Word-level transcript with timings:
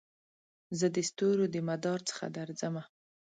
زه 0.79 0.85
دستورو 0.95 1.43
دمدار 1.55 1.99
څخه 2.09 2.25
درځمه 2.37 2.83